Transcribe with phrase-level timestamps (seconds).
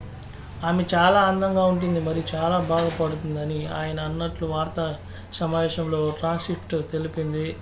[0.61, 4.85] """ఆమె చాలా అందంగా ఉంటుంది మరియు చాలా బాగా పాడుతుంది" అని ఆయన అన్నట్లు వార్తా
[5.33, 7.45] సమావేశంలో ఓ ట్రాన్స్క్రిప్టు తెలిపింది.